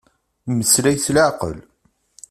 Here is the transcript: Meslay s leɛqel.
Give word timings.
Meslay 0.57 0.95
s 1.05 1.07
leɛqel. 1.15 1.57